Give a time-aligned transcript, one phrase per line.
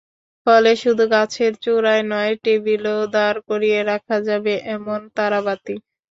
[0.47, 5.75] ফলে শুধু গাছের চূড়ায় নয়, টেবিলেও দাঁড় করিয়ে রাখা যাবে এমন তারাবাতি।